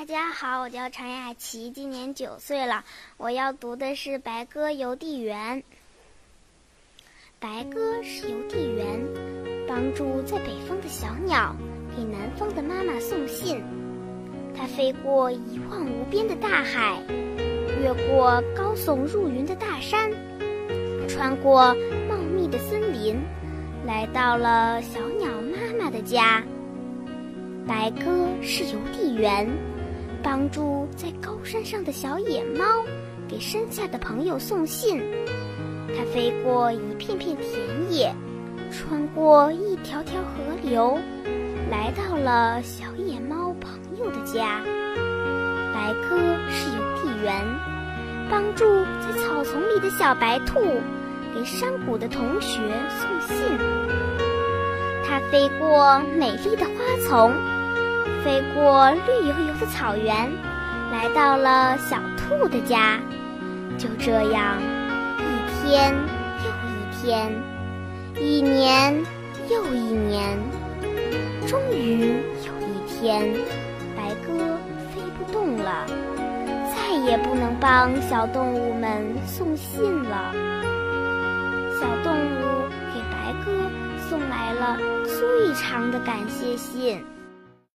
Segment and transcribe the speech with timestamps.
[0.00, 2.86] 大家好，我叫常雅琪，今年九岁了。
[3.18, 5.58] 我要读的是《白鸽邮递员》。
[7.38, 8.98] 白鸽是邮递员，
[9.68, 11.54] 帮助在北方的小鸟
[11.94, 13.62] 给南方的妈妈送信。
[14.56, 16.98] 它飞过一望无边的大海，
[17.82, 20.10] 越过高耸入云的大山，
[21.10, 21.74] 穿过
[22.08, 23.20] 茂密的森林，
[23.84, 26.42] 来到了小鸟妈妈的家。
[27.68, 29.46] 白鸽是邮递员。
[30.22, 32.64] 帮助在高山上的小野猫
[33.28, 35.02] 给山下的朋友送信。
[35.96, 38.14] 它飞过一片片田野，
[38.70, 40.98] 穿过一条条河流，
[41.70, 44.60] 来到了小野猫朋友的家。
[45.74, 46.16] 白鸽
[46.50, 47.34] 是邮递员，
[48.30, 48.64] 帮助
[49.00, 50.60] 在草丛里的小白兔
[51.34, 53.36] 给山谷的同学送信。
[55.04, 57.59] 它飞过美丽的花丛。
[58.24, 60.30] 飞过绿油油的草原，
[60.92, 62.98] 来到了小兔的家。
[63.78, 64.58] 就这样，
[65.18, 65.94] 一天
[66.44, 67.32] 又一天，
[68.16, 68.94] 一年
[69.48, 70.38] 又一年，
[71.46, 72.12] 终于
[72.44, 73.32] 有一天，
[73.96, 74.32] 白鸽
[74.92, 75.86] 飞不动了，
[76.74, 80.34] 再也不能帮小动物们送信了。
[81.80, 83.50] 小动物给白鸽
[84.10, 84.76] 送来了
[85.06, 87.02] 最长的感谢信。